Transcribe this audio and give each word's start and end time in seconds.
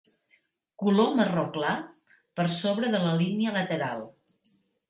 Color 0.83 1.11
marró 1.19 1.43
clar 1.59 1.75
per 2.41 2.47
sobre 2.57 2.93
de 2.97 3.05
la 3.07 3.15
línia 3.23 3.55
lateral. 3.59 4.03